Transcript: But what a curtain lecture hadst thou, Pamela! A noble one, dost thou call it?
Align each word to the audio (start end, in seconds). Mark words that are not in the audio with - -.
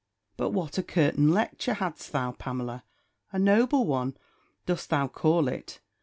But 0.35 0.49
what 0.49 0.79
a 0.79 0.81
curtain 0.81 1.31
lecture 1.31 1.75
hadst 1.75 2.11
thou, 2.11 2.31
Pamela! 2.31 2.83
A 3.31 3.37
noble 3.37 3.85
one, 3.85 4.17
dost 4.65 4.89
thou 4.89 5.07
call 5.07 5.47
it? 5.47 5.79